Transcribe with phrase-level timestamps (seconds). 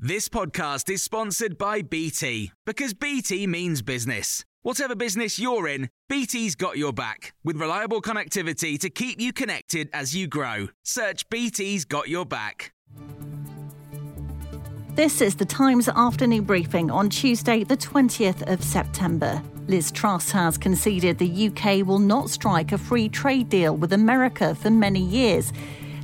[0.00, 4.44] This podcast is sponsored by BT because BT means business.
[4.62, 9.90] Whatever business you're in, BT's got your back with reliable connectivity to keep you connected
[9.92, 10.68] as you grow.
[10.84, 12.72] Search BT's got your back.
[14.90, 19.42] This is the Times afternoon briefing on Tuesday, the 20th of September.
[19.66, 24.54] Liz Truss has conceded the UK will not strike a free trade deal with America
[24.54, 25.52] for many years.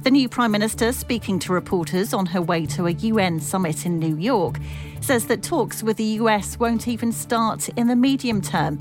[0.05, 3.99] The new Prime Minister, speaking to reporters on her way to a UN summit in
[3.99, 4.59] New York,
[5.01, 8.79] says that talks with the US won't even start in the medium term.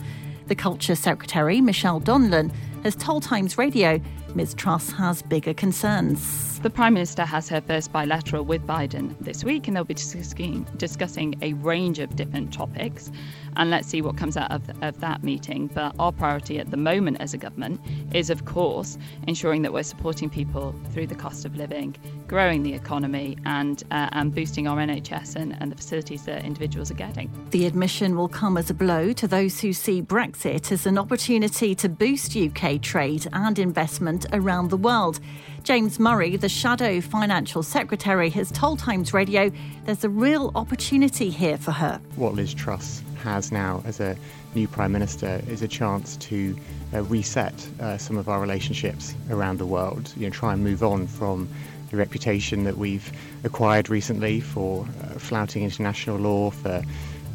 [0.48, 2.52] The Culture Secretary, Michelle Donelan,
[2.84, 4.02] has told Times Radio
[4.36, 6.60] Ms Truss has bigger concerns.
[6.60, 10.68] The Prime Minister has her first bilateral with Biden this week, and they'll be discussing,
[10.76, 13.12] discussing a range of different topics
[13.56, 15.68] and let's see what comes out of, of that meeting.
[15.68, 17.80] But our priority at the moment as a government
[18.14, 21.96] is, of course, ensuring that we're supporting people through the cost of living,
[22.28, 26.92] growing the economy, and uh, and boosting our NHS and, and the facilities that individuals
[26.92, 27.32] are getting.
[27.52, 31.76] The admission will come as a blow to those who see Brexit as an opportunity
[31.76, 35.20] to boost UK trade and investment around the world.
[35.64, 39.50] James Murray, the shadow financial secretary, has told Times Radio
[39.86, 42.02] there's a real opportunity here for her.
[42.18, 44.18] What Liz Truss has now as a
[44.56, 46.58] new Prime Minister is a chance to
[46.94, 50.84] uh, reset uh, some of our relationships around the world, you know, try and move
[50.84, 51.48] on from
[51.92, 53.14] the reputation that we've
[53.46, 56.84] acquired recently for uh, flouting international law, for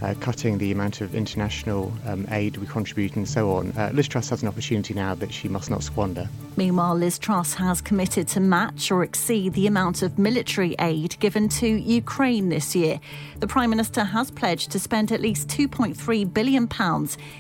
[0.03, 3.73] uh, cutting the amount of international um, aid we contribute and so on.
[3.73, 6.29] Uh, Liz Truss has an opportunity now that she must not squander.
[6.57, 11.49] Meanwhile, Liz Truss has committed to match or exceed the amount of military aid given
[11.51, 13.01] to Ukraine this year.
[13.39, 16.65] The Prime Minister has pledged to spend at least £2.3 billion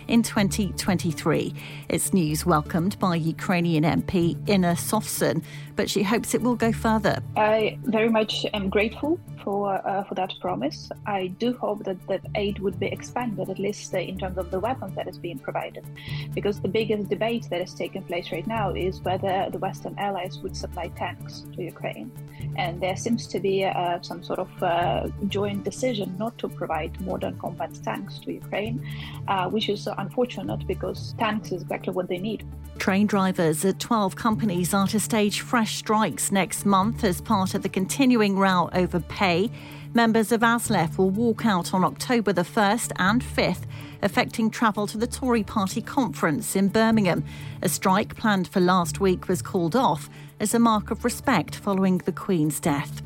[0.09, 1.55] in 2023.
[1.89, 5.43] It's news welcomed by Ukrainian MP Inna Sovsun,
[5.75, 7.20] but she hopes it will go further.
[7.37, 10.91] I very much am grateful for uh, for that promise.
[11.06, 14.51] I do hope that that aid would be expanded, at least uh, in terms of
[14.51, 15.85] the weapons that is being provided,
[16.35, 20.39] because the biggest debate that is taking place right now is whether the Western allies
[20.43, 22.11] would supply tanks to Ukraine,
[22.56, 26.99] and there seems to be uh, some sort of uh, joint decision not to provide
[27.00, 28.77] modern combat tanks to Ukraine,
[29.28, 32.47] uh, which is unfortunate because tanks is exactly what they need.
[32.78, 37.62] Train drivers at 12 companies are to stage fresh strikes next month as part of
[37.62, 39.51] the continuing row over pay.
[39.94, 43.65] Members of ASLEF will walk out on October the 1st and 5th,
[44.03, 47.25] affecting travel to the Tory party conference in Birmingham.
[47.62, 51.98] A strike planned for last week was called off as a mark of respect following
[51.98, 53.03] the Queen's death.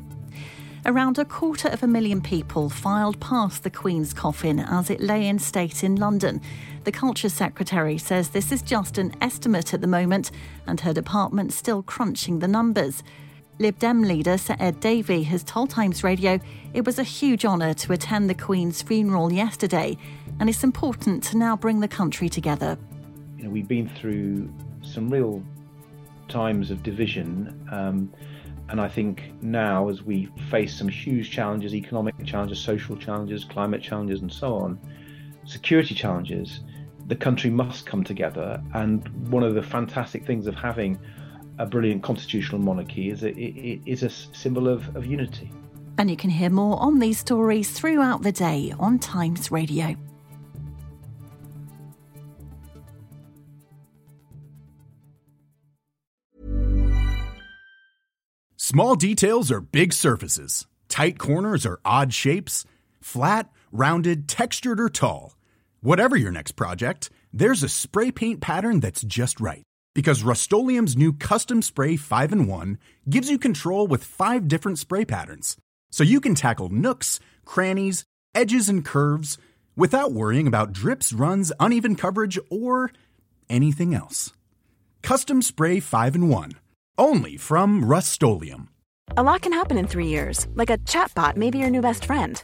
[0.85, 5.25] Around a quarter of a million people filed past the Queen's coffin as it lay
[5.25, 6.41] in state in London.
[6.83, 10.31] The Culture Secretary says this is just an estimate at the moment,
[10.67, 13.03] and her department still crunching the numbers.
[13.63, 16.37] Lib Dem leader Sir Ed Davey has told Times Radio
[16.73, 19.97] it was a huge honour to attend the Queen's funeral yesterday,
[20.41, 22.77] and it's important to now bring the country together.
[23.37, 25.41] You know, we've been through some real
[26.27, 27.65] times of division.
[27.71, 28.11] Um,
[28.67, 33.81] and I think now, as we face some huge challenges economic challenges, social challenges, climate
[33.81, 34.77] challenges, and so on
[35.45, 36.61] security challenges
[37.07, 38.61] the country must come together.
[38.73, 40.97] And one of the fantastic things of having
[41.59, 45.51] a brilliant constitutional monarchy is that it is a symbol of, of unity.
[45.97, 49.95] And you can hear more on these stories throughout the day on Times Radio.
[58.55, 62.65] Small details are big surfaces, tight corners are odd shapes,
[63.01, 65.35] flat, rounded, textured, or tall.
[65.81, 69.63] Whatever your next project, there's a spray paint pattern that's just right.
[69.95, 75.05] Because Rust new Custom Spray 5 and 1 gives you control with five different spray
[75.05, 75.55] patterns.
[75.91, 79.37] So you can tackle nooks, crannies, edges, and curves
[79.75, 82.91] without worrying about drips, runs, uneven coverage, or
[83.49, 84.33] anything else.
[85.03, 86.51] Custom Spray 5 and 1.
[86.97, 88.23] Only from Rust
[89.15, 92.05] A lot can happen in three years, like a chatbot may be your new best
[92.05, 92.43] friend